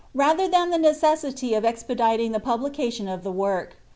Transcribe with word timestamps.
rather 0.15 0.47
than 0.47 0.71
the 0.71 0.79
necessity 0.79 1.53
of 1.53 1.63
expediting 1.63 2.31
the 2.31 2.39
publication 2.39 3.07
of 3.07 3.21
the 3.23 3.31
work. 3.31 3.75